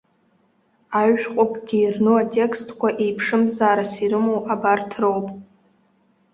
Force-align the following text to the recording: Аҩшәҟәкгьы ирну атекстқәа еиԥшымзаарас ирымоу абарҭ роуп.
Аҩшәҟәкгьы 0.99 1.77
ирну 1.81 2.13
атекстқәа 2.21 2.89
еиԥшымзаарас 3.03 3.93
ирымоу 4.03 4.39
абарҭ 4.53 4.91
роуп. 5.01 5.27